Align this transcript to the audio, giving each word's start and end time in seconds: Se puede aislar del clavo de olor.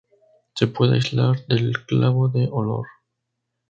Se 0.55 0.65
puede 0.65 0.95
aislar 0.95 1.45
del 1.45 1.73
clavo 1.85 2.27
de 2.27 2.49
olor. 2.51 2.87